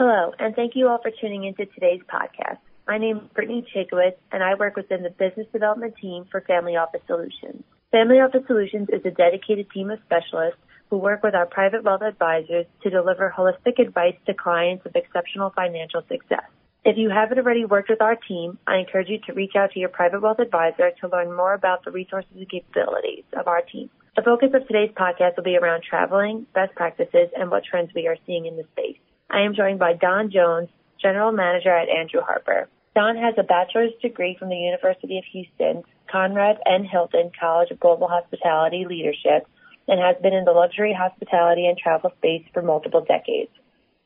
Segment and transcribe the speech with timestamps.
[0.00, 2.56] Hello, and thank you all for tuning into today's podcast.
[2.88, 6.74] My name is Brittany Chakowitz, and I work within the business development team for Family
[6.74, 7.62] Office Solutions.
[7.92, 10.58] Family Office Solutions is a dedicated team of specialists
[10.88, 15.52] who work with our private wealth advisors to deliver holistic advice to clients with exceptional
[15.54, 16.48] financial success.
[16.82, 19.80] If you haven't already worked with our team, I encourage you to reach out to
[19.80, 23.90] your private wealth advisor to learn more about the resources and capabilities of our team.
[24.16, 28.06] The focus of today's podcast will be around traveling, best practices, and what trends we
[28.06, 28.96] are seeing in the space.
[29.30, 30.68] I am joined by Don Jones,
[31.00, 32.68] General Manager at Andrew Harper.
[32.96, 36.84] Don has a bachelor's degree from the University of Houston, Conrad N.
[36.84, 39.46] Hilton College of Global Hospitality Leadership,
[39.86, 43.50] and has been in the luxury hospitality and travel space for multiple decades.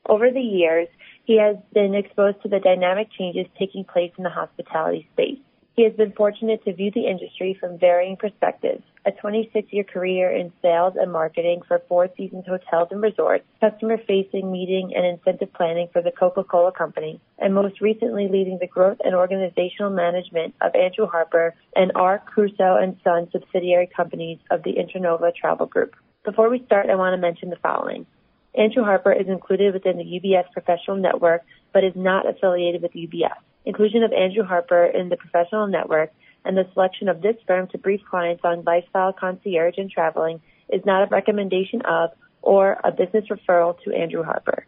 [0.07, 0.87] Over the years,
[1.25, 5.39] he has been exposed to the dynamic changes taking place in the hospitality space.
[5.75, 8.83] He has been fortunate to view the industry from varying perspectives.
[9.07, 14.93] A 26-year career in sales and marketing for Four Seasons Hotels and Resorts, customer-facing meeting
[14.95, 19.91] and incentive planning for the Coca-Cola Company, and most recently leading the growth and organizational
[19.91, 22.17] management of Andrew Harper and R.
[22.25, 25.95] Crusoe and Son subsidiary companies of the Internova Travel Group.
[26.23, 28.07] Before we start, I want to mention the following.
[28.55, 33.37] Andrew Harper is included within the UBS Professional Network, but is not affiliated with UBS.
[33.65, 36.11] Inclusion of Andrew Harper in the professional network
[36.45, 40.81] and the selection of this firm to brief clients on lifestyle concierge and traveling is
[40.85, 44.65] not a recommendation of or a business referral to Andrew Harper.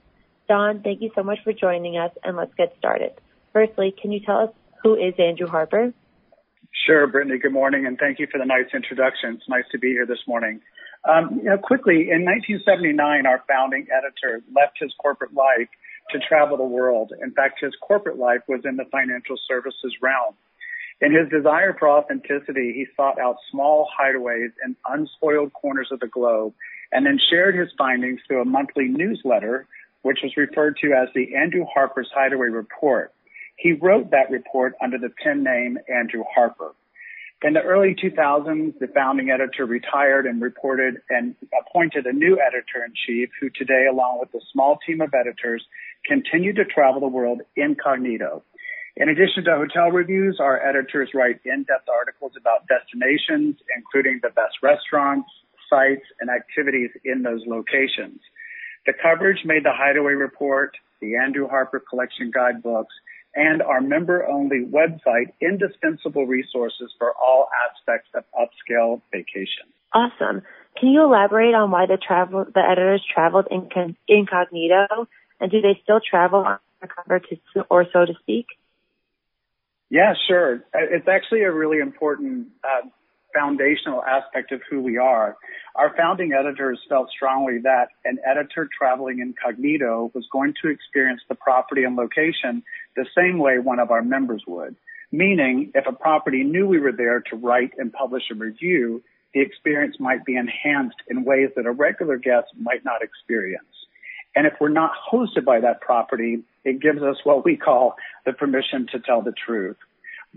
[0.47, 3.11] Don, thank you so much for joining us and let's get started.
[3.53, 4.49] Firstly, can you tell us
[4.83, 5.93] who is Andrew Harper?
[6.85, 7.37] Sure, Brittany.
[7.37, 9.35] Good morning and thank you for the nice introduction.
[9.35, 10.61] It's nice to be here this morning.
[11.07, 15.69] Um, you know, quickly, in 1979, our founding editor left his corporate life
[16.11, 17.11] to travel the world.
[17.21, 20.35] In fact, his corporate life was in the financial services realm.
[20.99, 26.07] In his desire for authenticity, he sought out small hideaways in unspoiled corners of the
[26.07, 26.53] globe
[26.91, 29.67] and then shared his findings through a monthly newsletter,
[30.01, 33.13] which was referred to as the Andrew Harper's Hideaway Report.
[33.57, 36.73] He wrote that report under the pen name Andrew Harper.
[37.43, 42.83] In the early 2000s, the founding editor retired and reported and appointed a new editor
[42.83, 45.63] in chief who today, along with a small team of editors,
[46.07, 48.41] continue to travel the world incognito.
[48.99, 54.57] In addition to hotel reviews, our editors write in-depth articles about destinations, including the best
[54.63, 55.29] restaurants,
[55.69, 58.19] sites, and activities in those locations.
[58.87, 62.95] The coverage made the Hideaway Report, the Andrew Harper Collection Guidebooks,
[63.35, 69.69] and our member-only website indispensable resources for all aspects of upscale vacation.
[69.93, 70.41] Awesome.
[70.79, 75.07] Can you elaborate on why the travel the editors traveled incognito,
[75.39, 76.47] and do they still travel
[76.81, 78.47] undercover to, or so to speak?
[79.89, 80.65] Yeah, sure.
[80.73, 82.87] It's actually a really important uh,
[83.33, 85.37] foundational aspect of who we are.
[85.75, 91.35] Our founding editors felt strongly that an editor traveling incognito was going to experience the
[91.35, 92.63] property and location
[92.95, 94.75] the same way one of our members would.
[95.11, 99.01] Meaning, if a property knew we were there to write and publish a review,
[99.33, 103.76] the experience might be enhanced in ways that a regular guest might not experience.
[104.35, 107.95] And if we're not hosted by that property, it gives us what we call
[108.25, 109.77] the permission to tell the truth.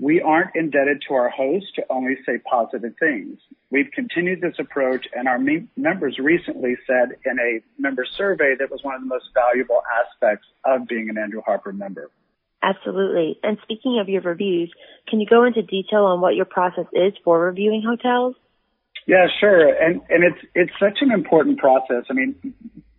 [0.00, 3.38] We aren't indebted to our host to only say positive things.
[3.70, 8.70] We've continued this approach and our me- members recently said in a member survey that
[8.70, 12.10] was one of the most valuable aspects of being an Andrew Harper member.
[12.62, 13.38] Absolutely.
[13.42, 14.72] And speaking of your reviews,
[15.08, 18.36] can you go into detail on what your process is for reviewing hotels?
[19.06, 19.68] Yeah, sure.
[19.68, 22.04] And and it's it's such an important process.
[22.10, 22.34] I mean,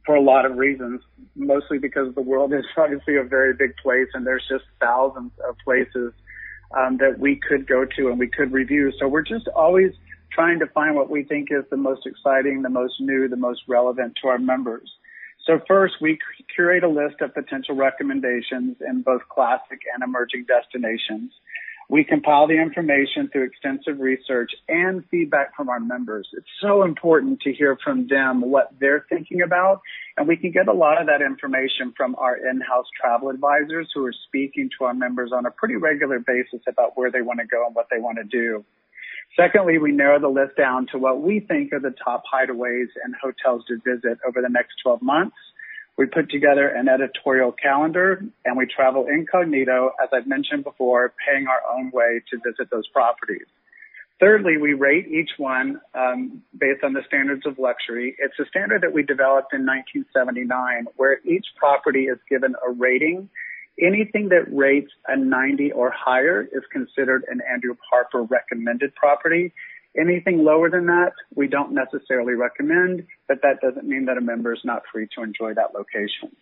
[0.06, 1.02] for a lot of reasons,
[1.36, 5.56] mostly because the world is obviously a very big place and there's just thousands of
[5.64, 6.14] places
[6.78, 8.92] um, that we could go to and we could review.
[9.00, 9.92] So we're just always
[10.32, 13.62] trying to find what we think is the most exciting, the most new, the most
[13.68, 14.90] relevant to our members.
[15.46, 16.20] So first, we
[16.54, 21.32] curate a list of potential recommendations in both classic and emerging destinations.
[21.92, 26.26] We compile the information through extensive research and feedback from our members.
[26.32, 29.82] It's so important to hear from them what they're thinking about.
[30.16, 34.06] And we can get a lot of that information from our in-house travel advisors who
[34.06, 37.46] are speaking to our members on a pretty regular basis about where they want to
[37.46, 38.64] go and what they want to do.
[39.36, 43.14] Secondly, we narrow the list down to what we think are the top hideaways and
[43.22, 45.36] hotels to visit over the next 12 months.
[46.02, 51.46] We put together an editorial calendar and we travel incognito, as I've mentioned before, paying
[51.46, 53.46] our own way to visit those properties.
[54.20, 58.16] Thirdly, we rate each one um, based on the standards of luxury.
[58.18, 63.30] It's a standard that we developed in 1979 where each property is given a rating.
[63.80, 69.54] Anything that rates a 90 or higher is considered an Andrew Harper recommended property.
[70.00, 74.54] Anything lower than that, we don't necessarily recommend, but that doesn't mean that a member
[74.54, 76.36] is not free to enjoy that location.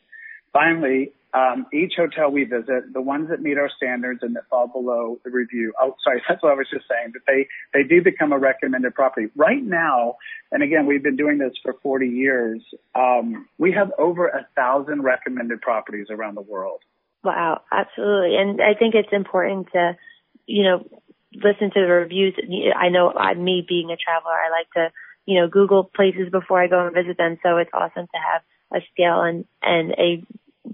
[0.54, 4.68] Finally, um, each hotel we visit, the ones that meet our standards and that fall
[4.68, 5.74] below the review.
[5.80, 7.14] Oh, sorry, that's what I was just saying.
[7.14, 9.28] That they they do become a recommended property.
[9.36, 10.16] Right now,
[10.52, 12.62] and again, we've been doing this for 40 years.
[12.96, 16.82] Um, we have over a thousand recommended properties around the world.
[17.24, 18.38] Wow, absolutely.
[18.38, 19.98] And I think it's important to,
[20.46, 20.88] you know,
[21.34, 22.36] listen to the reviews.
[22.76, 24.94] I know I, me being a traveler, I like to,
[25.26, 27.38] you know, Google places before I go and visit them.
[27.44, 28.42] So it's awesome to have
[28.74, 30.24] a scale and, and a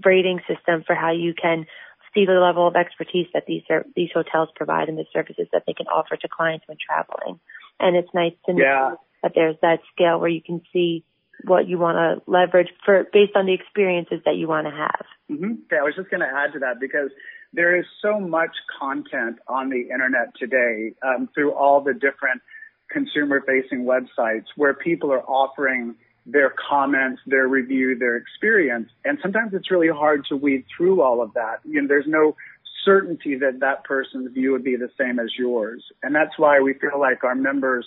[0.04, 1.66] rating system for how you can
[2.14, 3.62] see the level of expertise that these
[3.94, 7.38] these hotels provide and the services that they can offer to clients when traveling.
[7.78, 8.94] And it's nice to know yeah.
[9.22, 11.04] that there's that scale where you can see
[11.44, 15.04] what you want to leverage for based on the experiences that you want to have.
[15.30, 15.54] Mm-hmm.
[15.70, 17.10] Yeah, I was just going to add to that because
[17.52, 22.42] there is so much content on the internet today um, through all the different
[22.90, 25.94] consumer facing websites where people are offering
[26.26, 28.90] their comments, their review, their experience.
[29.04, 31.60] And sometimes it's really hard to weed through all of that.
[31.64, 32.36] You know, there's no
[32.84, 35.84] certainty that that person's view would be the same as yours.
[36.02, 37.86] And that's why we feel like our members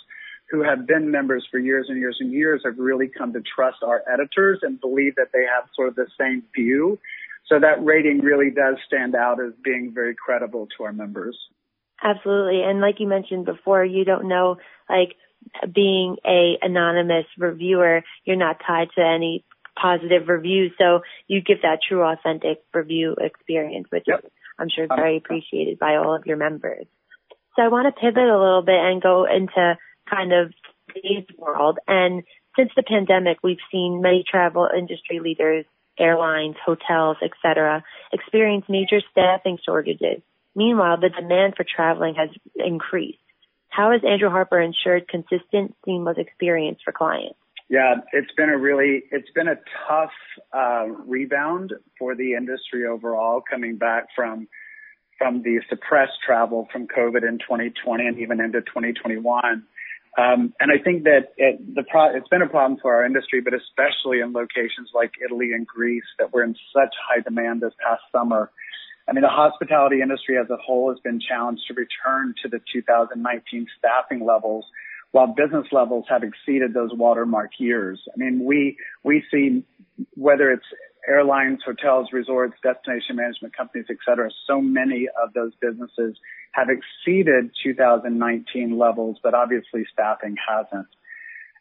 [0.49, 3.77] who have been members for years and years and years have really come to trust
[3.83, 6.97] our editors and believe that they have sort of the same view.
[7.49, 11.37] So that rating really does stand out as being very credible to our members.
[12.01, 12.61] Absolutely.
[12.63, 14.57] And like you mentioned before, you don't know,
[14.87, 15.15] like,
[15.73, 19.45] being a anonymous reviewer, you're not tied to any
[19.81, 20.73] positive reviews.
[20.77, 24.19] So you give that true authentic review experience, which yep.
[24.25, 26.85] is, I'm sure is very appreciated by all of your members.
[27.55, 29.77] So I want to pivot a little bit and go into
[30.09, 30.53] kind of
[30.93, 31.79] today's world.
[31.87, 32.23] And
[32.57, 35.63] since the pandemic, we've seen many travel industry leaders,
[35.99, 40.21] airlines, hotels, etc., experience major staffing shortages.
[40.55, 43.19] Meanwhile, the demand for traveling has increased.
[43.69, 47.37] How has Andrew Harper ensured consistent, seamless experience for clients?
[47.69, 49.57] Yeah, it's been a really, it's been a
[49.87, 50.11] tough
[50.51, 54.47] uh, rebound for the industry overall, coming back from
[55.19, 59.63] from the suppressed travel from COVID in 2020 and even into 2021.
[60.17, 63.41] Um, and I think that it, the pro- it's been a problem for our industry,
[63.41, 67.73] but especially in locations like Italy and Greece that were in such high demand this
[67.85, 68.51] past summer.
[69.07, 72.59] I mean, the hospitality industry as a whole has been challenged to return to the
[72.71, 74.65] 2019 staffing levels
[75.11, 77.99] while business levels have exceeded those watermark years.
[78.13, 79.63] I mean, we, we see
[80.15, 80.65] whether it's
[81.09, 86.15] airlines, hotels, resorts, destination management companies, et cetera, so many of those businesses
[86.51, 90.87] have exceeded 2019 levels, but obviously staffing hasn't.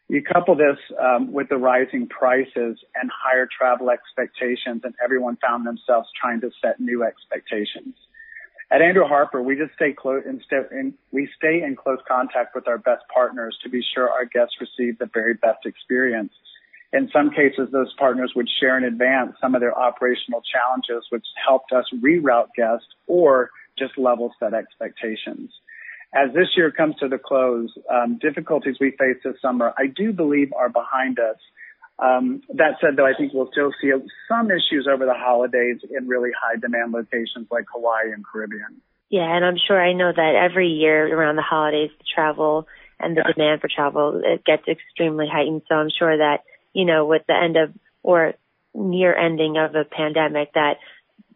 [0.07, 5.67] You couple this um, with the rising prices and higher travel expectations, and everyone found
[5.67, 7.93] themselves trying to set new expectations.
[8.71, 10.23] At Andrew Harper, we just stay close.
[10.25, 14.55] In, we stay in close contact with our best partners to be sure our guests
[14.59, 16.33] receive the very best experience.
[16.91, 21.25] In some cases, those partners would share in advance some of their operational challenges, which
[21.47, 25.51] helped us reroute guests or just level set expectations.
[26.13, 30.11] As this year comes to the close, um, difficulties we faced this summer, I do
[30.11, 31.37] believe are behind us.
[31.99, 33.91] Um, that said, though, I think we'll still see
[34.27, 38.81] some issues over the holidays in really high demand locations like Hawaii and Caribbean.
[39.09, 42.67] Yeah, and I'm sure I know that every year around the holidays, the travel
[42.99, 43.33] and the yeah.
[43.33, 45.63] demand for travel it gets extremely heightened.
[45.67, 46.43] So I'm sure that
[46.73, 47.73] you know, with the end of
[48.03, 48.33] or
[48.73, 50.75] near ending of a pandemic, that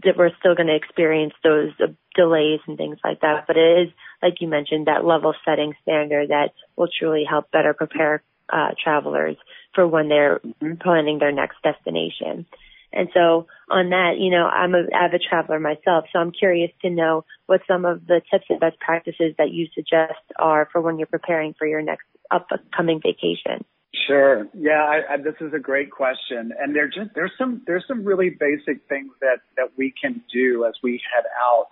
[0.03, 3.45] that we're still going to experience those uh, delays and things like that.
[3.47, 7.73] But it is, like you mentioned, that level setting standard that will truly help better
[7.73, 8.21] prepare
[8.51, 9.37] uh, travelers
[9.73, 10.75] for when they're mm-hmm.
[10.81, 12.45] planning their next destination.
[12.91, 16.91] And so on that, you know, I'm an avid traveler myself, so I'm curious to
[16.91, 20.99] know what some of the tips and best practices that you suggest are for when
[20.99, 23.65] you're preparing for your next upcoming vacation.
[24.07, 24.47] Sure.
[24.53, 28.03] Yeah, I, I, this is a great question, and there just there's some there's some
[28.03, 31.67] really basic things that that we can do as we head out,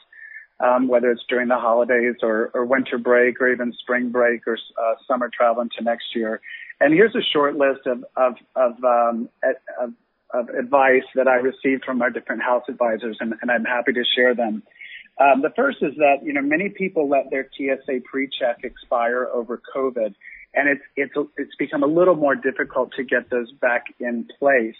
[0.59, 4.57] um, whether it's during the holidays or, or winter break or even spring break or
[4.81, 6.41] uh, summer travel into next year.
[6.79, 9.29] And here's a short list of of of, um,
[9.79, 9.93] of,
[10.33, 14.03] of advice that I received from our different house advisors, and, and I'm happy to
[14.15, 14.63] share them.
[15.19, 19.61] Um, the first is that you know many people let their TSA pre-check expire over
[19.75, 20.13] COVID
[20.53, 24.75] and it's it's it's become a little more difficult to get those back in place.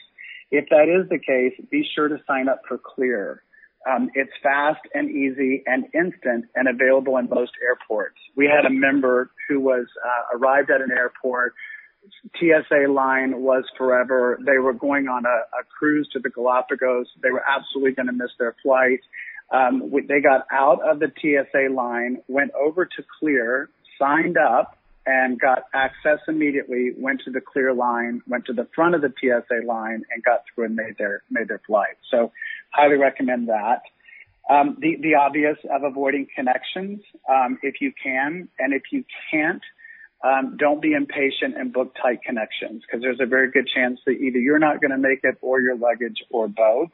[0.51, 3.44] If that is the case, be sure to sign up for Clear.
[3.90, 8.18] Um, it's fast and easy and instant and available in most airports.
[8.36, 11.54] We had a member who was uh, arrived at an airport.
[12.36, 14.38] TSA line was forever.
[14.46, 17.08] They were going on a, a cruise to the Galapagos.
[17.24, 19.00] They were absolutely going to miss their flight.
[19.51, 25.39] Um, they got out of the TSA line, went over to Clear, signed up, and
[25.39, 29.65] got access immediately, went to the clear line, went to the front of the TSA
[29.65, 31.98] line and got through and made their, made their flight.
[32.10, 32.31] So
[32.72, 33.81] highly recommend that.
[34.50, 39.62] Um, the, the obvious of avoiding connections, um, if you can, and if you can't,
[40.24, 44.12] um, don't be impatient and book tight connections because there's a very good chance that
[44.12, 46.89] either you're not going to make it or your luggage or both.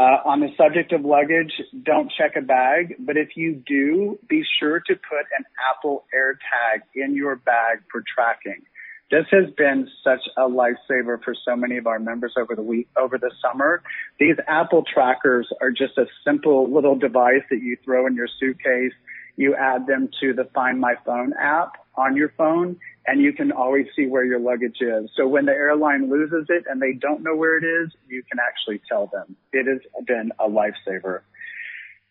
[0.00, 1.52] Uh, on the subject of luggage,
[1.84, 6.80] don't check a bag, but if you do, be sure to put an Apple AirTag
[6.94, 8.62] in your bag for tracking.
[9.10, 12.88] This has been such a lifesaver for so many of our members over the week,
[12.96, 13.82] over the summer.
[14.18, 18.94] These Apple trackers are just a simple little device that you throw in your suitcase.
[19.36, 23.50] You add them to the Find My Phone app on your phone and you can
[23.52, 25.10] always see where your luggage is.
[25.16, 28.38] So when the airline loses it and they don't know where it is, you can
[28.38, 29.36] actually tell them.
[29.52, 31.22] It has been a lifesaver.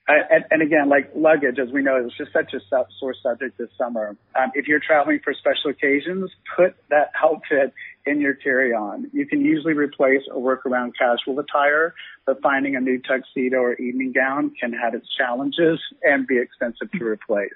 [0.09, 2.59] Uh, and, and, again, like luggage, as we know, it's just such a
[2.99, 4.17] sore subject this summer.
[4.35, 7.73] Um, if you're traveling for special occasions, put that outfit
[8.07, 9.11] in your carry-on.
[9.13, 11.93] You can usually replace or work around casual attire,
[12.25, 16.91] but finding a new tuxedo or evening gown can have its challenges and be expensive
[16.97, 17.51] to replace.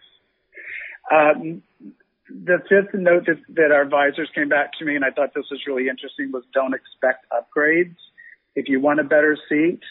[1.12, 1.64] Um,
[2.46, 5.46] the fifth note that, that our advisors came back to me, and I thought this
[5.52, 7.96] was really interesting, was don't expect upgrades.
[8.56, 9.82] If you want a better seat,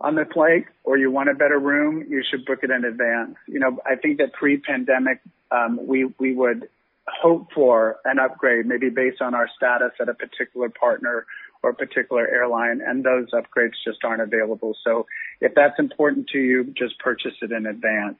[0.00, 3.36] on the plate or you want a better room, you should book it in advance.
[3.46, 6.68] You know, I think that pre-pandemic, um, we, we would
[7.06, 11.24] hope for an upgrade, maybe based on our status at a particular partner
[11.62, 14.76] or particular airline, and those upgrades just aren't available.
[14.84, 15.06] So
[15.40, 18.18] if that's important to you, just purchase it in advance.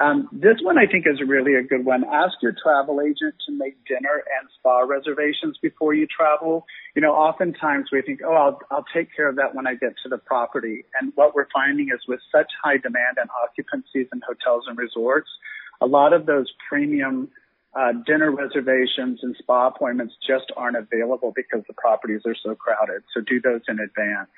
[0.00, 2.04] Um, this one I think is really a good one.
[2.04, 6.66] Ask your travel agent to make dinner and spa reservations before you travel.
[6.94, 9.94] You know, oftentimes we think, oh, I'll, I'll take care of that when I get
[10.04, 10.84] to the property.
[11.00, 15.28] And what we're finding is with such high demand and occupancies in hotels and resorts,
[15.80, 17.28] a lot of those premium
[17.76, 23.02] uh, dinner reservations and spa appointments just aren't available because the properties are so crowded.
[23.14, 24.30] So do those in advance.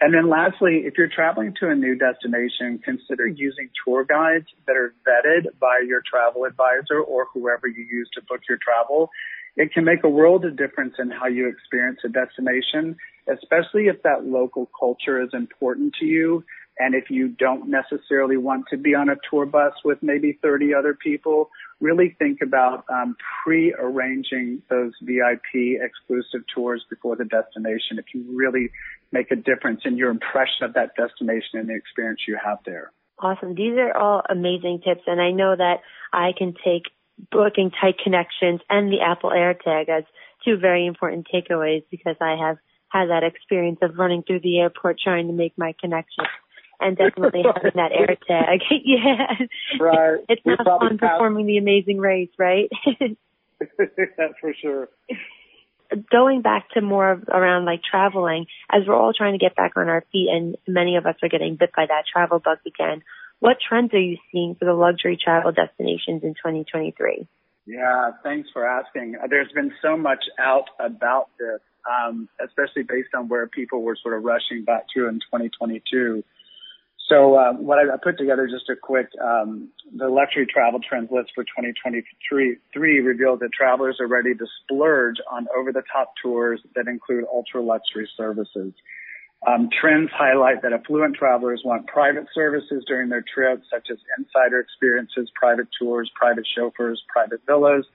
[0.00, 4.76] And then lastly, if you're traveling to a new destination, consider using tour guides that
[4.76, 9.10] are vetted by your travel advisor or whoever you use to book your travel.
[9.56, 12.96] It can make a world of difference in how you experience a destination,
[13.28, 16.44] especially if that local culture is important to you
[16.78, 20.74] and if you don't necessarily want to be on a tour bus with maybe 30
[20.74, 21.50] other people,
[21.80, 28.70] really think about um, pre-arranging those VIP exclusive tours before the destination if you really
[29.12, 32.92] make a difference in your impression of that destination and the experience you have there.
[33.18, 33.54] Awesome.
[33.54, 35.80] These are all amazing tips, and I know that
[36.12, 36.84] I can take
[37.30, 40.04] booking tight connections and the Apple AirTag as
[40.44, 42.56] two very important takeaways because I have
[42.88, 46.24] had that experience of running through the airport trying to make my connection
[46.80, 48.60] and definitely having that air tag.
[48.84, 49.46] yeah.
[49.78, 50.20] Right.
[50.28, 52.70] It's not fun performing the amazing race, right?
[53.58, 54.88] That's for sure.
[56.10, 59.88] Going back to more around like traveling, as we're all trying to get back on
[59.88, 63.02] our feet and many of us are getting bit by that travel bug again,
[63.40, 67.26] what trends are you seeing for the luxury travel destinations in 2023?
[67.66, 69.16] Yeah, thanks for asking.
[69.28, 74.16] There's been so much out about this, um, especially based on where people were sort
[74.16, 76.22] of rushing back to in 2022.
[77.10, 81.10] So uh, what I, I put together just a quick um, the luxury travel trends
[81.10, 86.86] list for 2023 three revealed that travelers are ready to splurge on over-the-top tours that
[86.86, 88.72] include ultra-luxury services.
[89.44, 94.60] Um, trends highlight that affluent travelers want private services during their trips, such as insider
[94.60, 97.86] experiences, private tours, private chauffeurs, private villas,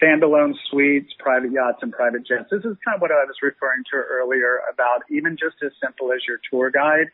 [0.00, 2.48] standalone suites, private yachts, and private jets.
[2.50, 6.12] This is kind of what I was referring to earlier about even just as simple
[6.12, 7.10] as your tour guide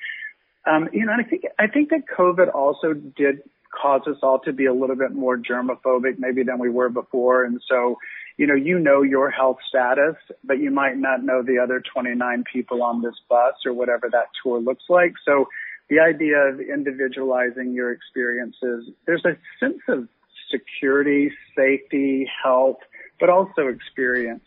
[0.67, 3.43] um, you know, and I think I think that COVID also did
[3.81, 7.45] cause us all to be a little bit more germophobic maybe than we were before,
[7.45, 7.99] and so
[8.37, 12.45] you know you know your health status, but you might not know the other 29
[12.53, 15.15] people on this bus or whatever that tour looks like.
[15.25, 15.49] So
[15.89, 20.09] the idea of individualizing your experiences, there's a sense of
[20.51, 22.79] security, safety, health,
[23.19, 24.45] but also experience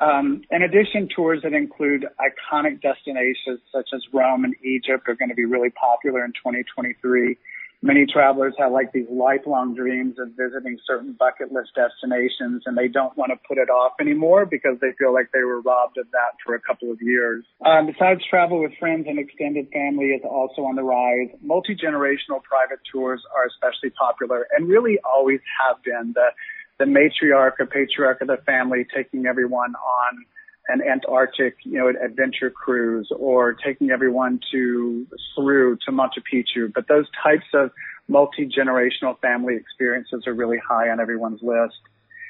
[0.00, 5.28] um, in addition, tours that include iconic destinations such as Rome and Egypt are going
[5.28, 7.36] to be really popular in 2023.
[7.80, 12.88] Many travelers have like these lifelong dreams of visiting certain bucket list destinations and they
[12.88, 16.10] don't want to put it off anymore because they feel like they were robbed of
[16.10, 17.44] that for a couple of years.
[17.64, 21.30] Um, besides travel with friends and extended family is also on the rise.
[21.40, 26.14] Multi-generational private tours are especially popular and really always have been.
[26.16, 26.34] The
[26.78, 30.24] the matriarch or patriarch of the family taking everyone on
[30.68, 36.72] an Antarctic, you know, adventure cruise or taking everyone to through to Machu Picchu.
[36.72, 37.70] But those types of
[38.06, 41.78] multi-generational family experiences are really high on everyone's list.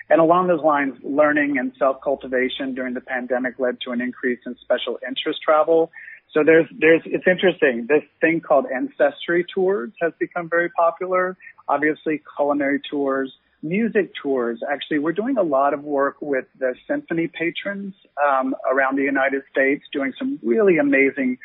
[0.08, 4.56] And along those lines, learning and self-cultivation during the pandemic led to an increase in
[4.62, 5.90] special interest travel.
[6.32, 7.86] So there's, there's, it's interesting.
[7.88, 11.36] This thing called ancestry tours has become very popular.
[11.68, 14.60] Obviously culinary tours, music tours.
[14.70, 19.42] Actually, we're doing a lot of work with the symphony patrons, um, around the United
[19.50, 21.38] States, doing some really amazing,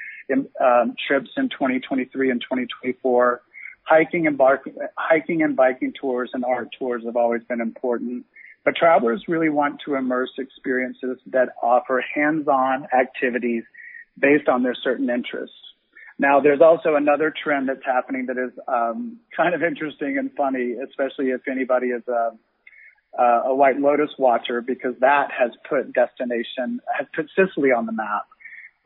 [0.60, 3.41] um, trips in 2023 and 2024.
[3.84, 8.25] Hiking and barking, hiking and biking tours and art tours have always been important.
[8.63, 13.63] But travelers really want to immerse experiences that offer hands-on activities
[14.17, 15.73] based on their certain interests.
[16.24, 20.75] Now, there's also another trend that's happening that is um, kind of interesting and funny,
[20.82, 27.08] especially if anybody is a, a White Lotus watcher, because that has put destination has
[27.13, 28.25] put Sicily on the map.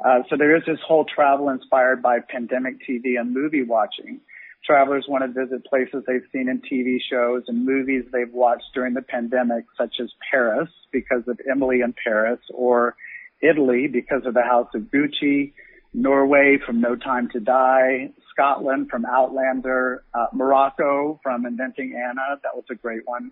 [0.04, 4.20] Uh, so there is this whole travel inspired by pandemic TV and movie watching.
[4.66, 8.96] Travelers want to visit places they've seen in TV shows and movies they've watched during
[8.96, 12.96] the pandemic, such as Paris because of Emily in Paris, or
[13.44, 15.54] Italy because of the House of Gucci,
[15.98, 22.40] Norway from No Time to Die, Scotland from Outlander, uh, Morocco from Inventing Anna.
[22.44, 23.32] That was a great one.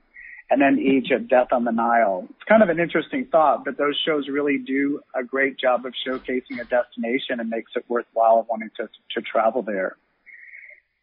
[0.50, 2.28] And then Egypt, Death on the Nile.
[2.30, 5.94] It's kind of an interesting thought, but those shows really do a great job of
[6.08, 9.96] showcasing a destination and makes it worthwhile wanting to, to travel there.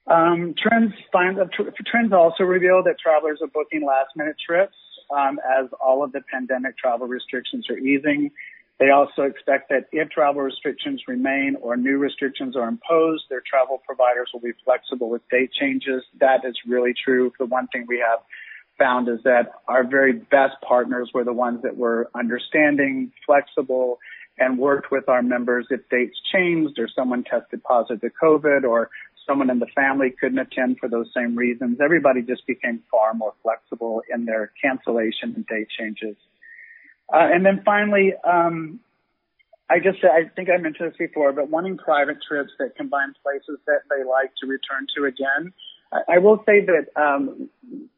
[0.08, 1.46] Um, trends find uh,
[1.86, 4.74] trends also reveal that travelers are booking last minute trips
[5.16, 8.32] um, as all of the pandemic travel restrictions are easing.
[8.82, 13.80] They also expect that if travel restrictions remain or new restrictions are imposed, their travel
[13.86, 16.02] providers will be flexible with date changes.
[16.18, 17.32] That is really true.
[17.38, 18.18] The one thing we have
[18.80, 24.00] found is that our very best partners were the ones that were understanding, flexible,
[24.36, 28.90] and worked with our members if dates changed or someone tested positive to COVID or
[29.28, 31.78] someone in the family couldn't attend for those same reasons.
[31.80, 36.16] Everybody just became far more flexible in their cancellation and date changes.
[37.12, 38.80] Uh, and then finally, um,
[39.70, 43.58] I just I think I mentioned this before, but wanting private trips that combine places
[43.66, 45.52] that they like to return to again.
[45.92, 47.48] I, I will say that um,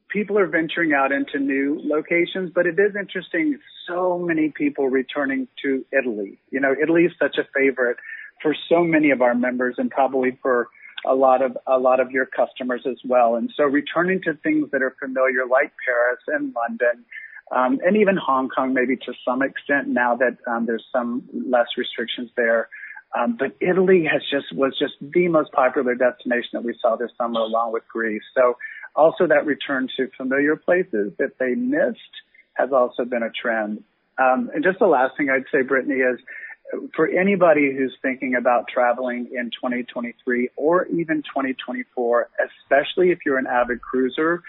[0.08, 3.58] people are venturing out into new locations, but it is interesting.
[3.88, 6.38] So many people returning to Italy.
[6.50, 7.96] You know, Italy is such a favorite
[8.40, 10.68] for so many of our members, and probably for
[11.04, 13.34] a lot of a lot of your customers as well.
[13.34, 17.04] And so, returning to things that are familiar, like Paris and London
[17.50, 21.68] um, and even Hong Kong, maybe to some extent now that um, there's some less
[21.76, 22.68] restrictions there.
[23.16, 27.10] Um, but Italy has just was just the most popular destination that we saw this
[27.16, 28.22] summer, along with Greece.
[28.34, 28.56] So
[28.96, 32.00] also that return to familiar places that they missed
[32.54, 33.84] has also been a trend.
[34.18, 36.18] Um, and just the last thing I'd say, Brittany, is
[36.94, 43.46] for anybody who's thinking about traveling in 2023 or even 2024, especially if you're an
[43.46, 44.42] avid cruiser,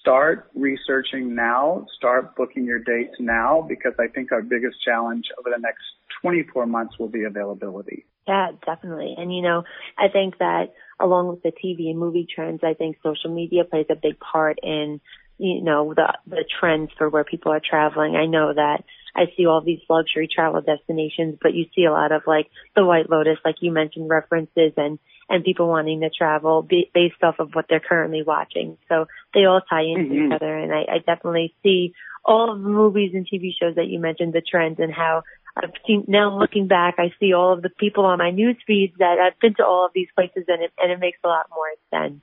[0.00, 5.50] start researching now, start booking your dates now, because I think our biggest challenge over
[5.54, 5.82] the next
[6.22, 8.06] 24 months will be availability.
[8.26, 9.14] Yeah, definitely.
[9.16, 9.64] And you know,
[9.98, 13.86] I think that along with the TV and movie trends, I think social media plays
[13.90, 15.00] a big part in,
[15.38, 18.16] you know, the, the trends for where people are traveling.
[18.16, 18.84] I know that
[19.20, 22.84] I see all these luxury travel destinations, but you see a lot of like the
[22.84, 27.54] White Lotus, like you mentioned, references and and people wanting to travel based off of
[27.54, 28.78] what they're currently watching.
[28.88, 30.26] So they all tie into mm-hmm.
[30.26, 31.92] each other, and I, I definitely see
[32.24, 35.22] all of the movies and TV shows that you mentioned, the trends and how
[35.56, 38.94] I've seen now looking back, I see all of the people on my news feeds
[38.98, 41.46] that I've been to all of these places, and it and it makes a lot
[41.54, 42.22] more sense.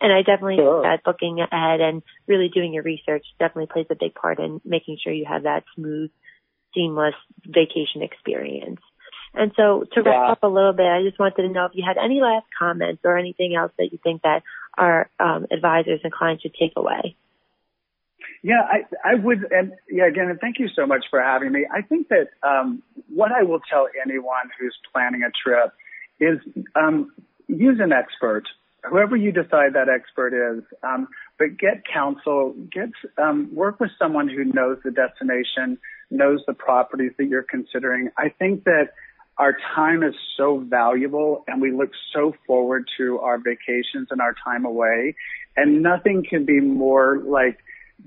[0.00, 0.82] And I definitely sure.
[0.82, 4.60] think that booking ahead and really doing your research definitely plays a big part in
[4.64, 6.10] making sure you have that smooth,
[6.78, 7.14] seamless
[7.44, 8.80] vacation experience.
[9.34, 10.32] And so to wrap yeah.
[10.32, 13.02] up a little bit, I just wanted to know if you had any last comments
[13.04, 14.42] or anything else that you think that
[14.76, 17.16] our um, advisors and clients should take away.
[18.42, 21.66] Yeah, I, I would, and yeah, again, and thank you so much for having me.
[21.72, 25.72] I think that um, what I will tell anyone who's planning a trip
[26.20, 26.38] is
[26.76, 27.12] um,
[27.48, 28.44] use an expert,
[28.84, 34.28] whoever you decide that expert is, um, but get counsel, get um, work with someone
[34.28, 35.78] who knows the destination,
[36.10, 38.10] knows the properties that you're considering.
[38.16, 38.90] I think that
[39.36, 44.34] our time is so valuable and we look so forward to our vacations and our
[44.44, 45.14] time away.
[45.56, 47.58] And nothing can be more like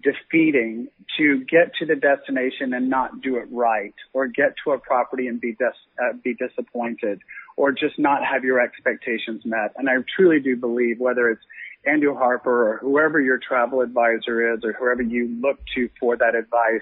[0.03, 0.87] defeating
[1.17, 5.27] to get to the destination and not do it right or get to a property
[5.27, 5.67] and be dis-
[6.01, 7.19] uh, be disappointed
[7.57, 9.73] or just not have your expectations met.
[9.75, 11.41] And I truly do believe whether it's
[11.85, 16.35] Andrew Harper or whoever your travel advisor is or whoever you look to for that
[16.35, 16.81] advice,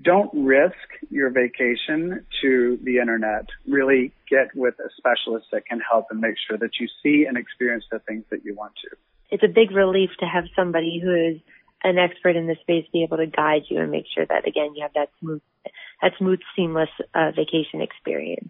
[0.00, 0.76] don't risk
[1.10, 3.46] your vacation to the internet.
[3.66, 7.36] Really get with a specialist that can help and make sure that you see and
[7.36, 8.96] experience the things that you want to.
[9.30, 11.40] It's a big relief to have somebody who is
[11.82, 14.74] an expert in the space be able to guide you and make sure that again
[14.74, 15.42] you have that smooth,
[16.00, 18.48] that smooth, seamless uh, vacation experience.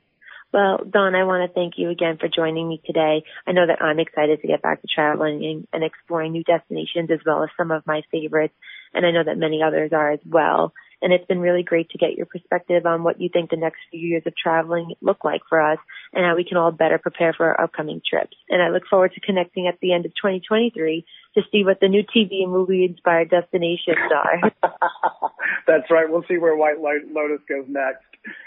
[0.53, 3.25] Well, Don, I want to thank you again for joining me today.
[3.45, 7.19] I know that I'm excited to get back to traveling and exploring new destinations as
[7.27, 8.55] well as some of my favorites,
[8.95, 10.73] and I know that many others are as well.
[11.03, 13.81] And it's been really great to get your perspective on what you think the next
[13.91, 15.79] few years of traveling look like for us
[16.15, 18.37] and how we can all better prepare for our upcoming trips.
[18.49, 21.05] And I look forward to connecting at the end of 2023
[21.35, 24.51] to see what the new TV and movie inspired destinations are.
[25.67, 26.09] That's right.
[26.09, 28.05] We'll see where White Lotus goes next.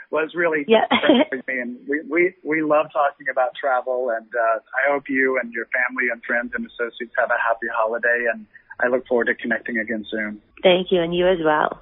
[0.09, 0.87] Well, it's really yeah.
[1.47, 5.67] and we, we we love talking about travel, and uh, I hope you and your
[5.69, 8.47] family and friends and associates have a happy holiday, and
[8.79, 10.41] I look forward to connecting again soon.
[10.63, 11.81] Thank you, and you as well.